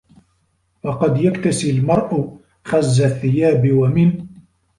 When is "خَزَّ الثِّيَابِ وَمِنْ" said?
2.65-4.27